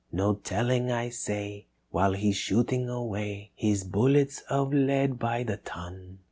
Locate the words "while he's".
1.91-2.35